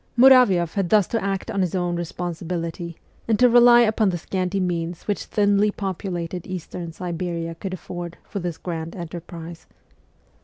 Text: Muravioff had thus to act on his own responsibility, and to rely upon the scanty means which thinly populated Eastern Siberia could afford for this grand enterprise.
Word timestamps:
Muravioff 0.17 0.73
had 0.73 0.89
thus 0.89 1.05
to 1.09 1.23
act 1.23 1.51
on 1.51 1.61
his 1.61 1.75
own 1.75 1.95
responsibility, 1.95 2.97
and 3.27 3.37
to 3.37 3.47
rely 3.47 3.81
upon 3.81 4.09
the 4.09 4.17
scanty 4.17 4.59
means 4.59 5.03
which 5.03 5.25
thinly 5.25 5.69
populated 5.69 6.47
Eastern 6.47 6.91
Siberia 6.91 7.53
could 7.53 7.75
afford 7.75 8.17
for 8.23 8.39
this 8.39 8.57
grand 8.57 8.95
enterprise. 8.95 9.67